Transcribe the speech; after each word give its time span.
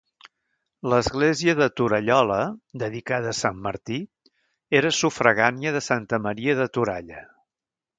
L'església 0.93 1.55
de 1.59 1.67
Torallola, 1.81 2.39
dedicada 2.85 3.31
a 3.35 3.39
sant 3.43 3.63
Martí, 3.69 4.01
era 4.83 4.97
sufragània 5.05 5.79
de 5.81 5.87
Santa 5.93 6.25
Maria 6.29 6.63
de 6.63 6.73
Toralla. 6.81 7.27